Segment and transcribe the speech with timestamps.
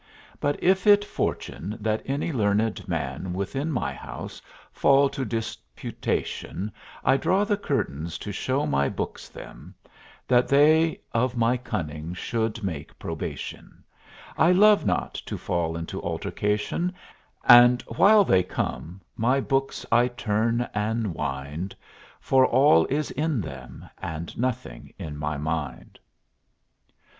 [0.39, 6.71] But if it fortune that any learned man Within my house fall to disputation,
[7.05, 9.75] I draw the curtains to show my books them,
[10.27, 13.83] That they of my cunning should make probation;
[14.39, 16.95] I love not to fall into altercation,
[17.47, 21.75] And while they come, my books I turn and wind,
[22.19, 25.99] For all is in them, and nothing in my mind.